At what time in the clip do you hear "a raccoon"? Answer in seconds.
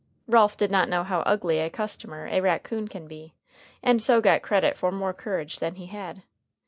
2.25-2.87